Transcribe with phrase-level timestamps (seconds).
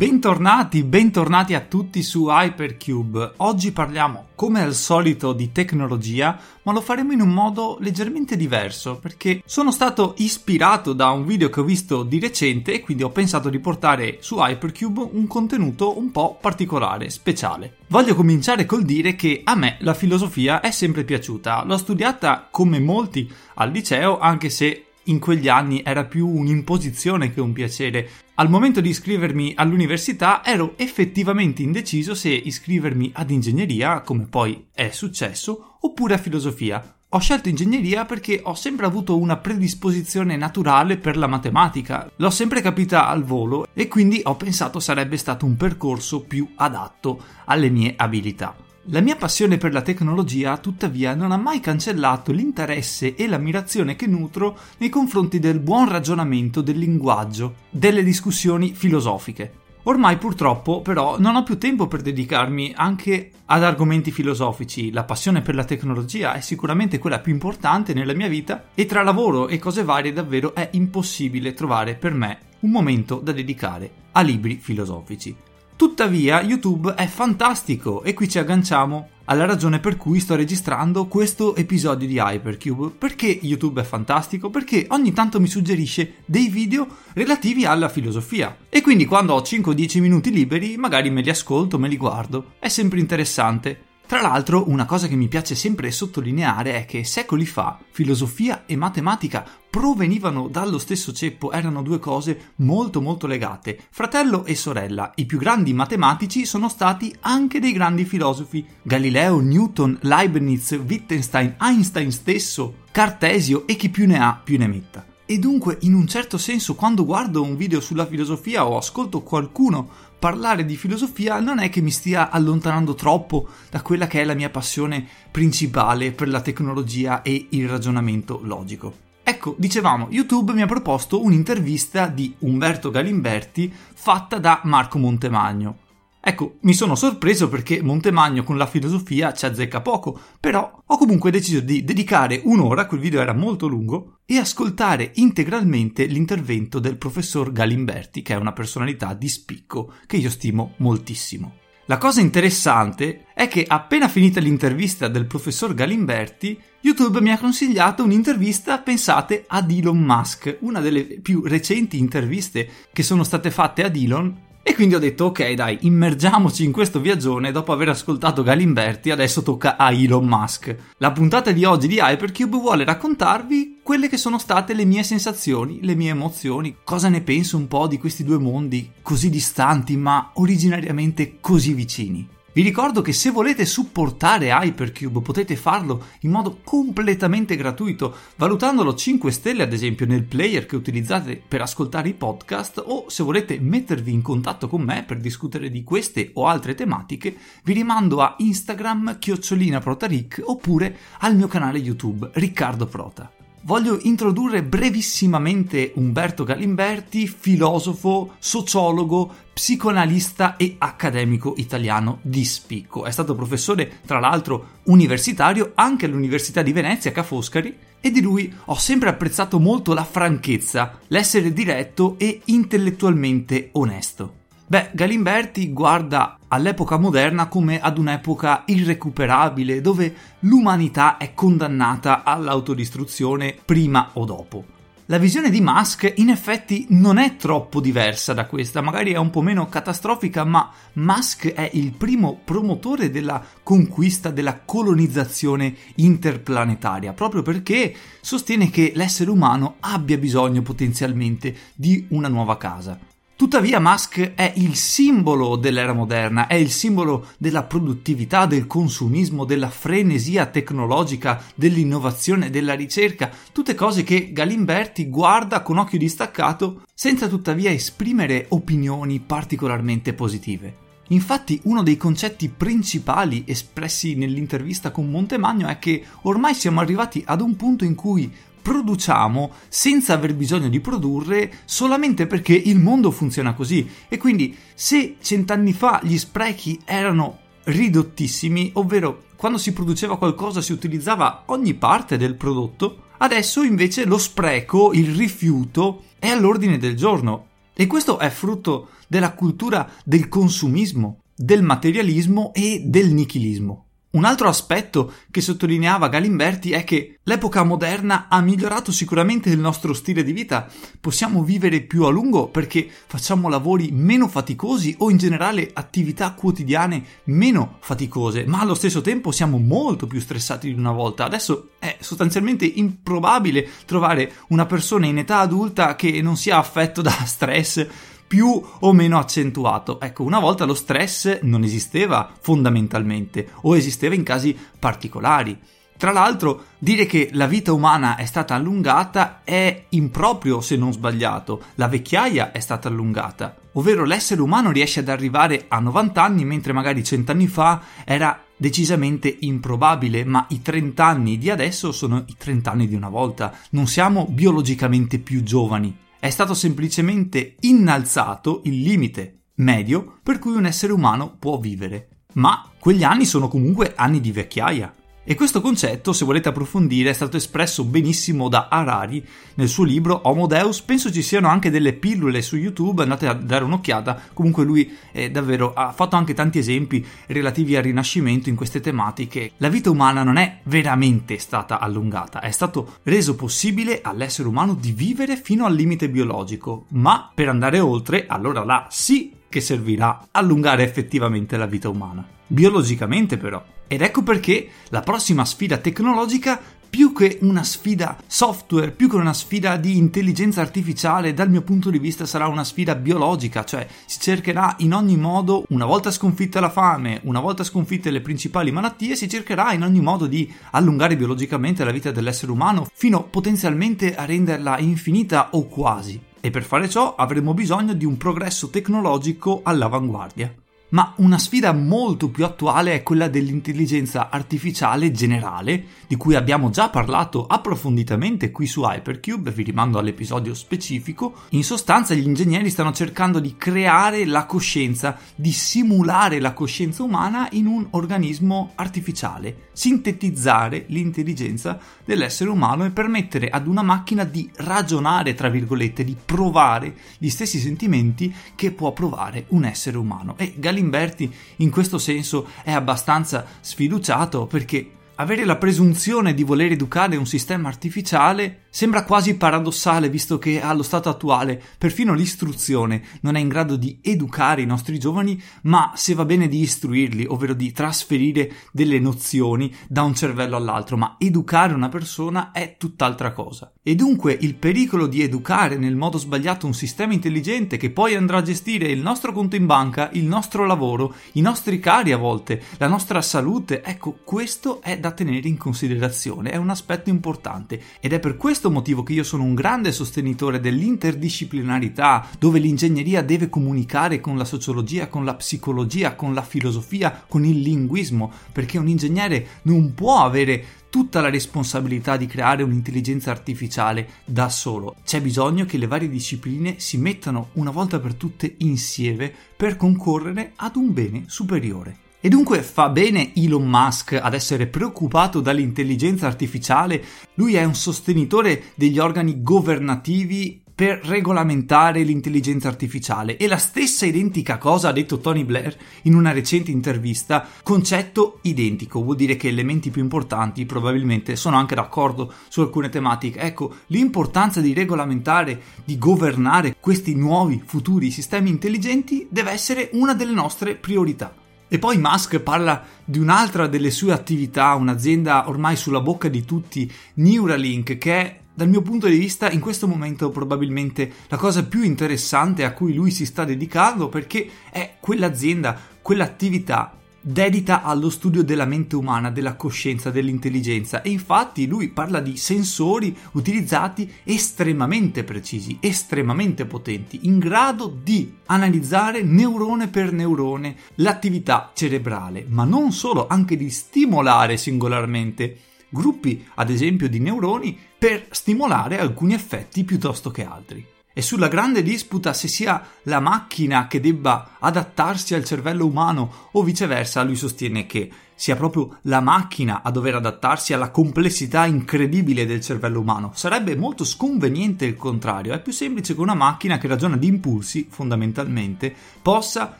[0.00, 3.34] Bentornati, bentornati a tutti su Hypercube.
[3.36, 8.96] Oggi parliamo, come al solito, di tecnologia, ma lo faremo in un modo leggermente diverso,
[8.96, 13.10] perché sono stato ispirato da un video che ho visto di recente e quindi ho
[13.10, 17.76] pensato di portare su Hypercube un contenuto un po' particolare, speciale.
[17.88, 21.62] Voglio cominciare col dire che a me la filosofia è sempre piaciuta.
[21.66, 27.40] L'ho studiata come molti al liceo, anche se in quegli anni era più un'imposizione che
[27.40, 28.08] un piacere.
[28.34, 34.88] Al momento di iscrivermi all'università ero effettivamente indeciso se iscrivermi ad ingegneria, come poi è
[34.90, 36.94] successo, oppure a filosofia.
[37.12, 42.60] Ho scelto ingegneria perché ho sempre avuto una predisposizione naturale per la matematica, l'ho sempre
[42.60, 47.94] capita al volo e quindi ho pensato sarebbe stato un percorso più adatto alle mie
[47.96, 48.69] abilità.
[48.84, 54.06] La mia passione per la tecnologia, tuttavia, non ha mai cancellato l'interesse e l'ammirazione che
[54.06, 59.52] nutro nei confronti del buon ragionamento del linguaggio, delle discussioni filosofiche.
[59.82, 65.42] Ormai purtroppo però non ho più tempo per dedicarmi anche ad argomenti filosofici, la passione
[65.42, 69.58] per la tecnologia è sicuramente quella più importante nella mia vita e tra lavoro e
[69.58, 75.48] cose varie davvero è impossibile trovare per me un momento da dedicare a libri filosofici.
[75.80, 81.56] Tuttavia, YouTube è fantastico e qui ci agganciamo alla ragione per cui sto registrando questo
[81.56, 82.90] episodio di Hypercube.
[82.98, 84.50] Perché YouTube è fantastico?
[84.50, 88.58] Perché ogni tanto mi suggerisce dei video relativi alla filosofia.
[88.68, 92.52] E quindi quando ho 5-10 minuti liberi, magari me li ascolto, me li guardo.
[92.58, 93.84] È sempre interessante.
[94.10, 98.74] Tra l'altro, una cosa che mi piace sempre sottolineare è che secoli fa filosofia e
[98.74, 103.78] matematica provenivano dallo stesso ceppo, erano due cose molto molto legate.
[103.88, 108.66] Fratello e sorella, i più grandi matematici sono stati anche dei grandi filosofi.
[108.82, 115.06] Galileo, Newton, Leibniz, Wittgenstein, Einstein stesso, Cartesio e chi più ne ha più ne metta.
[115.30, 119.88] E dunque, in un certo senso, quando guardo un video sulla filosofia o ascolto qualcuno
[120.20, 124.34] parlare di filosofia non è che mi stia allontanando troppo da quella che è la
[124.34, 129.08] mia passione principale per la tecnologia e il ragionamento logico.
[129.22, 135.78] Ecco, dicevamo, YouTube mi ha proposto un'intervista di Umberto Galimberti fatta da Marco Montemagno.
[136.22, 141.30] Ecco, mi sono sorpreso perché Montemagno con la filosofia ci azzecca poco, però ho comunque
[141.30, 147.50] deciso di dedicare un'ora, quel video era molto lungo, e ascoltare integralmente l'intervento del professor
[147.52, 151.54] Galimberti, che è una personalità di spicco che io stimo moltissimo.
[151.86, 158.04] La cosa interessante è che appena finita l'intervista del professor Galimberti, YouTube mi ha consigliato
[158.04, 163.96] un'intervista, pensate, ad Elon Musk, una delle più recenti interviste che sono state fatte ad
[163.96, 167.50] Elon e quindi ho detto, ok, dai, immergiamoci in questo viaggione.
[167.50, 170.76] Dopo aver ascoltato Galimberti, adesso tocca a Elon Musk.
[170.98, 175.80] La puntata di oggi di Hypercube vuole raccontarvi quelle che sono state le mie sensazioni,
[175.82, 180.30] le mie emozioni, cosa ne penso un po' di questi due mondi così distanti ma
[180.34, 182.28] originariamente così vicini.
[182.52, 189.30] Vi ricordo che se volete supportare Hypercube potete farlo in modo completamente gratuito, valutandolo 5
[189.30, 194.12] stelle ad esempio nel player che utilizzate per ascoltare i podcast o se volete mettervi
[194.12, 199.20] in contatto con me per discutere di queste o altre tematiche, vi rimando a Instagram
[199.20, 203.30] chiocciolina protaric oppure al mio canale YouTube Riccardo Prota
[203.62, 213.04] voglio introdurre brevissimamente Umberto Galimberti, filosofo, sociologo, psicoanalista e accademico italiano di spicco.
[213.04, 218.52] È stato professore, tra l'altro, universitario anche all'Università di Venezia Ca' Foscari e di lui
[218.66, 224.39] ho sempre apprezzato molto la franchezza, l'essere diretto e intellettualmente onesto.
[224.70, 234.10] Beh, Galimberti guarda all'epoca moderna come ad un'epoca irrecuperabile dove l'umanità è condannata all'autodistruzione prima
[234.12, 234.64] o dopo.
[235.06, 239.30] La visione di Musk in effetti non è troppo diversa da questa, magari è un
[239.30, 247.42] po' meno catastrofica, ma Musk è il primo promotore della conquista della colonizzazione interplanetaria, proprio
[247.42, 253.09] perché sostiene che l'essere umano abbia bisogno potenzialmente di una nuova casa.
[253.40, 259.70] Tuttavia Musk è il simbolo dell'era moderna, è il simbolo della produttività, del consumismo, della
[259.70, 267.70] frenesia tecnologica, dell'innovazione, della ricerca, tutte cose che Galimberti guarda con occhio distaccato senza tuttavia
[267.70, 270.88] esprimere opinioni particolarmente positive.
[271.08, 277.40] Infatti uno dei concetti principali espressi nell'intervista con Montemagno è che ormai siamo arrivati ad
[277.40, 283.54] un punto in cui produciamo senza aver bisogno di produrre solamente perché il mondo funziona
[283.54, 283.88] così.
[284.08, 290.72] E quindi se cent'anni fa gli sprechi erano ridottissimi, ovvero quando si produceva qualcosa si
[290.72, 297.46] utilizzava ogni parte del prodotto, adesso invece lo spreco, il rifiuto è all'ordine del giorno
[297.74, 303.86] E questo è frutto della cultura del consumismo, del materialismo e del nichilismo.
[304.12, 309.94] Un altro aspetto che sottolineava Galimberti è che l'epoca moderna ha migliorato sicuramente il nostro
[309.94, 310.68] stile di vita.
[311.00, 317.04] Possiamo vivere più a lungo perché facciamo lavori meno faticosi o in generale attività quotidiane
[317.24, 321.26] meno faticose, ma allo stesso tempo siamo molto più stressati di una volta.
[321.26, 327.12] Adesso è sostanzialmente improbabile trovare una persona in età adulta che non sia affetto da
[327.12, 327.86] stress
[328.30, 329.98] più o meno accentuato.
[329.98, 335.58] Ecco, una volta lo stress non esisteva fondamentalmente o esisteva in casi particolari.
[335.96, 341.60] Tra l'altro, dire che la vita umana è stata allungata è improprio se non sbagliato.
[341.74, 346.72] La vecchiaia è stata allungata, ovvero l'essere umano riesce ad arrivare a 90 anni mentre
[346.72, 352.36] magari 100 anni fa era decisamente improbabile, ma i 30 anni di adesso sono i
[352.38, 353.52] 30 anni di una volta.
[353.70, 360.66] Non siamo biologicamente più giovani è stato semplicemente innalzato il limite medio per cui un
[360.66, 362.24] essere umano può vivere.
[362.34, 364.94] Ma quegli anni sono comunque anni di vecchiaia.
[365.22, 369.22] E questo concetto, se volete approfondire, è stato espresso benissimo da Harari
[369.54, 370.80] nel suo libro Homo Deus.
[370.80, 374.18] Penso ci siano anche delle pillole su YouTube, andate a dare un'occhiata.
[374.32, 379.52] Comunque lui è davvero ha fatto anche tanti esempi relativi al rinascimento in queste tematiche.
[379.58, 384.92] La vita umana non è veramente stata allungata, è stato reso possibile all'essere umano di
[384.92, 390.82] vivere fino al limite biologico, ma per andare oltre, allora là sì che servirà allungare
[390.82, 392.26] effettivamente la vita umana.
[392.46, 393.62] Biologicamente però.
[393.92, 399.34] Ed ecco perché la prossima sfida tecnologica più che una sfida software, più che una
[399.34, 404.20] sfida di intelligenza artificiale, dal mio punto di vista sarà una sfida biologica, cioè si
[404.20, 409.16] cercherà in ogni modo, una volta sconfitta la fame, una volta sconfitte le principali malattie,
[409.16, 414.24] si cercherà in ogni modo di allungare biologicamente la vita dell'essere umano fino potenzialmente a
[414.24, 416.20] renderla infinita o quasi.
[416.40, 420.54] E per fare ciò avremo bisogno di un progresso tecnologico all'avanguardia.
[420.90, 426.88] Ma una sfida molto più attuale è quella dell'intelligenza artificiale generale, di cui abbiamo già
[426.88, 431.42] parlato approfonditamente qui su Hypercube, vi rimando all'episodio specifico.
[431.50, 437.46] In sostanza gli ingegneri stanno cercando di creare la coscienza, di simulare la coscienza umana
[437.52, 445.34] in un organismo artificiale, sintetizzare l'intelligenza dell'essere umano e permettere ad una macchina di ragionare,
[445.34, 450.34] tra virgolette, di provare gli stessi sentimenti che può provare un essere umano.
[450.36, 456.72] E Galileo Galimberti in questo senso è abbastanza sfiduciato perché avere la presunzione di voler
[456.72, 463.34] educare un sistema artificiale Sembra quasi paradossale visto che allo stato attuale perfino l'istruzione non
[463.34, 467.54] è in grado di educare i nostri giovani, ma se va bene di istruirli, ovvero
[467.54, 473.72] di trasferire delle nozioni da un cervello all'altro, ma educare una persona è tutt'altra cosa.
[473.82, 478.38] E dunque il pericolo di educare nel modo sbagliato un sistema intelligente che poi andrà
[478.38, 482.62] a gestire il nostro conto in banca, il nostro lavoro, i nostri cari a volte,
[482.78, 488.12] la nostra salute, ecco, questo è da tenere in considerazione, è un aspetto importante ed
[488.12, 494.20] è per questo motivo che io sono un grande sostenitore dell'interdisciplinarità, dove l'ingegneria deve comunicare
[494.20, 499.46] con la sociologia, con la psicologia, con la filosofia, con il linguismo, perché un ingegnere
[499.62, 504.96] non può avere tutta la responsabilità di creare un'intelligenza artificiale da solo.
[505.04, 510.52] C'è bisogno che le varie discipline si mettano una volta per tutte insieme per concorrere
[510.56, 512.08] ad un bene superiore.
[512.22, 517.02] E dunque fa bene Elon Musk ad essere preoccupato dall'intelligenza artificiale?
[517.36, 524.58] Lui è un sostenitore degli organi governativi per regolamentare l'intelligenza artificiale e la stessa identica
[524.58, 529.88] cosa ha detto Tony Blair in una recente intervista, concetto identico, vuol dire che elementi
[529.88, 533.40] più importanti probabilmente sono anche d'accordo su alcune tematiche.
[533.40, 540.34] Ecco, l'importanza di regolamentare, di governare questi nuovi futuri sistemi intelligenti deve essere una delle
[540.34, 541.39] nostre priorità.
[541.72, 546.92] E poi Musk parla di un'altra delle sue attività, un'azienda ormai sulla bocca di tutti,
[547.14, 551.82] Neuralink, che è dal mio punto di vista in questo momento probabilmente la cosa più
[551.82, 558.64] interessante a cui lui si sta dedicando perché è quell'azienda, quell'attività dedita allo studio della
[558.64, 566.64] mente umana, della coscienza, dell'intelligenza e infatti lui parla di sensori utilizzati estremamente precisi, estremamente
[566.64, 573.70] potenti, in grado di analizzare neurone per neurone l'attività cerebrale, ma non solo, anche di
[573.70, 575.58] stimolare singolarmente
[575.88, 580.86] gruppi, ad esempio, di neuroni per stimolare alcuni effetti piuttosto che altri.
[581.20, 586.62] E sulla grande disputa se sia la macchina che debba adattarsi al cervello umano o
[586.62, 592.62] viceversa, lui sostiene che sia proprio la macchina a dover adattarsi alla complessità incredibile del
[592.62, 593.32] cervello umano.
[593.34, 597.86] Sarebbe molto sconveniente il contrario, è più semplice che una macchina che ragiona di impulsi,
[597.90, 599.76] fondamentalmente, possa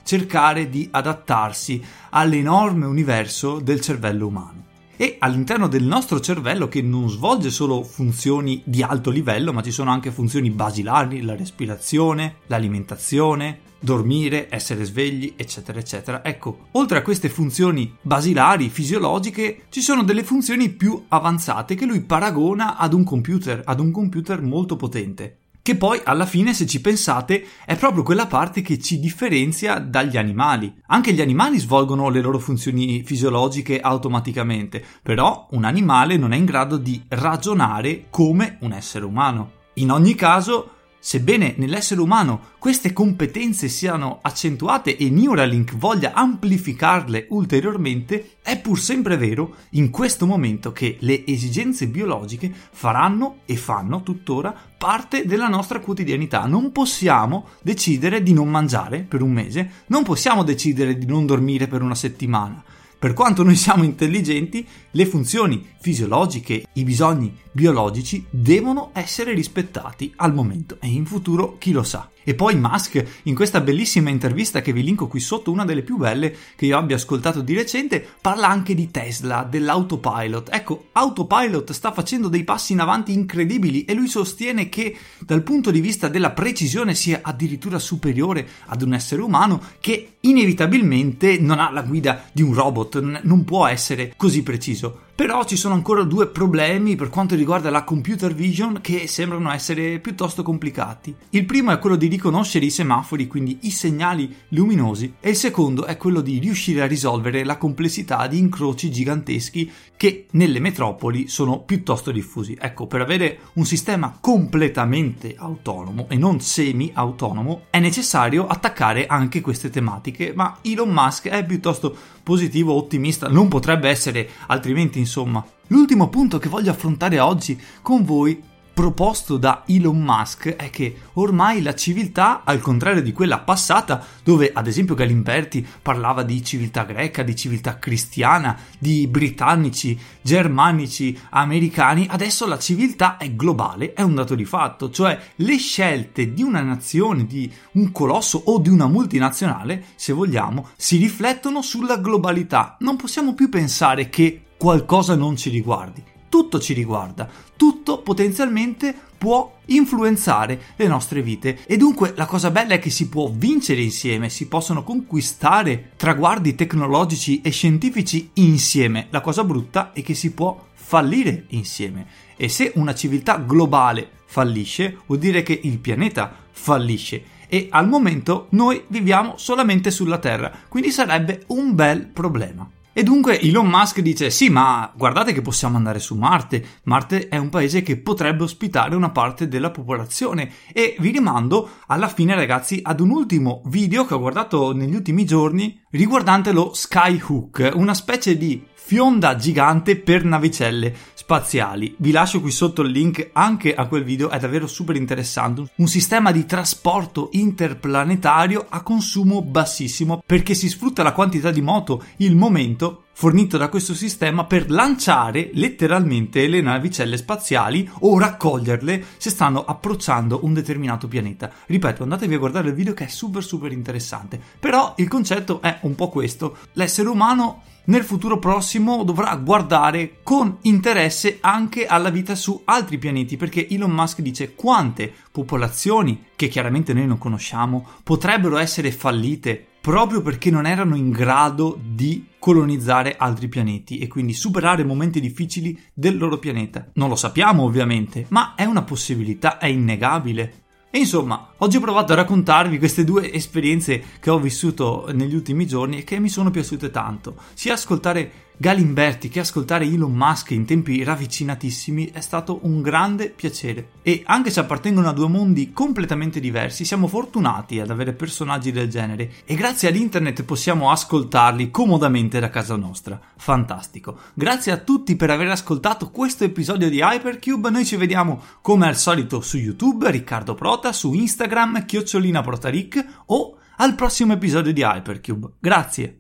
[0.03, 4.70] cercare di adattarsi all'enorme universo del cervello umano
[5.01, 9.71] e all'interno del nostro cervello che non svolge solo funzioni di alto livello, ma ci
[9.71, 16.23] sono anche funzioni basilari, la respirazione, l'alimentazione, dormire, essere svegli, eccetera, eccetera.
[16.23, 22.03] Ecco, oltre a queste funzioni basilari, fisiologiche, ci sono delle funzioni più avanzate che lui
[22.03, 26.81] paragona ad un computer, ad un computer molto potente che poi alla fine se ci
[26.81, 30.73] pensate è proprio quella parte che ci differenzia dagli animali.
[30.87, 36.45] Anche gli animali svolgono le loro funzioni fisiologiche automaticamente, però un animale non è in
[36.45, 39.59] grado di ragionare come un essere umano.
[39.75, 48.37] In ogni caso, Sebbene nell'essere umano queste competenze siano accentuate e Neuralink voglia amplificarle ulteriormente,
[48.43, 54.55] è pur sempre vero in questo momento che le esigenze biologiche faranno e fanno tuttora
[54.77, 56.45] parte della nostra quotidianità.
[56.45, 61.67] Non possiamo decidere di non mangiare per un mese, non possiamo decidere di non dormire
[61.67, 62.63] per una settimana.
[63.01, 70.35] Per quanto noi siamo intelligenti, le funzioni fisiologiche, i bisogni biologici devono essere rispettati al
[70.35, 72.11] momento e in futuro chi lo sa.
[72.23, 75.97] E poi Musk, in questa bellissima intervista che vi linko qui sotto, una delle più
[75.97, 80.49] belle che io abbia ascoltato di recente, parla anche di Tesla, dell'autopilot.
[80.53, 85.71] Ecco, Autopilot sta facendo dei passi in avanti incredibili e lui sostiene che dal punto
[85.71, 91.71] di vista della precisione sia addirittura superiore ad un essere umano che inevitabilmente non ha
[91.71, 95.09] la guida di un robot, non può essere così preciso.
[95.21, 99.99] Però ci sono ancora due problemi per quanto riguarda la computer vision che sembrano essere
[99.99, 101.15] piuttosto complicati.
[101.29, 105.85] Il primo è quello di riconoscere i semafori, quindi i segnali luminosi, e il secondo
[105.85, 111.61] è quello di riuscire a risolvere la complessità di incroci giganteschi che nelle metropoli sono
[111.61, 112.57] piuttosto diffusi.
[112.59, 119.69] Ecco, per avere un sistema completamente autonomo e non semi-autonomo è necessario attaccare anche queste
[119.69, 125.45] tematiche, ma Elon Musk è piuttosto positivo, ottimista, non potrebbe essere altrimenti, insomma.
[125.67, 128.41] L'ultimo punto che voglio affrontare oggi con voi
[128.73, 134.53] proposto da Elon Musk è che ormai la civiltà, al contrario di quella passata, dove
[134.55, 142.47] ad esempio Galimberti parlava di civiltà greca, di civiltà cristiana, di britannici, germanici, americani, adesso
[142.47, 147.27] la civiltà è globale, è un dato di fatto, cioè le scelte di una nazione,
[147.27, 152.77] di un colosso o di una multinazionale, se vogliamo, si riflettono sulla globalità.
[152.81, 156.05] Non possiamo più pensare che qualcosa non ci riguardi.
[156.29, 157.27] Tutto ci riguarda,
[157.57, 161.61] tutto potenzialmente può influenzare le nostre vite.
[161.65, 166.55] E dunque la cosa bella è che si può vincere insieme, si possono conquistare traguardi
[166.55, 169.07] tecnologici e scientifici insieme.
[169.09, 172.07] La cosa brutta è che si può fallire insieme.
[172.37, 177.39] E se una civiltà globale fallisce vuol dire che il pianeta fallisce.
[177.49, 182.71] E al momento noi viviamo solamente sulla Terra, quindi sarebbe un bel problema.
[182.93, 187.37] E dunque Elon Musk dice sì ma guardate che possiamo andare su Marte, Marte è
[187.37, 190.51] un paese che potrebbe ospitare una parte della popolazione.
[190.73, 195.25] E vi rimando alla fine ragazzi ad un ultimo video che ho guardato negli ultimi
[195.25, 201.95] giorni riguardante lo Skyhook, una specie di fionda gigante per navicelle spaziali.
[201.99, 205.63] Vi lascio qui sotto il link anche a quel video, è davvero super interessante.
[205.77, 212.03] Un sistema di trasporto interplanetario a consumo bassissimo perché si sfrutta la quantità di moto,
[212.17, 219.31] il momento fornito da questo sistema per lanciare letteralmente le navicelle spaziali o raccoglierle se
[219.31, 221.53] stanno approcciando un determinato pianeta.
[221.67, 224.41] Ripeto, andatevi a guardare il video che è super super interessante.
[224.59, 226.57] Però il concetto è un po' questo.
[226.73, 233.37] L'essere umano nel futuro prossimo dovrà guardare con interesse anche alla vita su altri pianeti
[233.37, 240.21] perché Elon Musk dice quante popolazioni che chiaramente noi non conosciamo potrebbero essere fallite proprio
[240.21, 246.19] perché non erano in grado di colonizzare altri pianeti e quindi superare momenti difficili del
[246.19, 246.91] loro pianeta.
[246.95, 250.63] Non lo sappiamo ovviamente, ma è una possibilità, è innegabile.
[250.91, 255.67] E insomma, oggi ho provato a raccontarvi queste due esperienze che ho vissuto negli ultimi
[255.67, 257.37] giorni e che mi sono piaciute tanto.
[257.55, 263.93] Sia ascoltare Galimberti che ascoltare Elon Musk in tempi ravvicinatissimi è stato un grande piacere.
[264.03, 268.91] E anche se appartengono a due mondi completamente diversi, siamo fortunati ad avere personaggi del
[268.91, 273.19] genere e grazie ad internet possiamo ascoltarli comodamente da casa nostra.
[273.35, 274.19] Fantastico.
[274.35, 277.71] Grazie a tutti per aver ascoltato questo episodio di Hypercube.
[277.71, 281.15] Noi ci vediamo come al solito su YouTube, Riccardo Prota, su
[281.51, 285.55] Instagram, Chiocciolina Protaric o al prossimo episodio di Hypercube.
[285.59, 286.09] Grazie.